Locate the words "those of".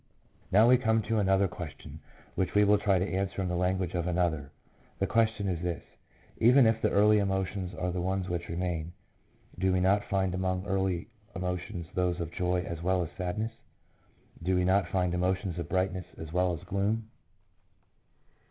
11.93-12.31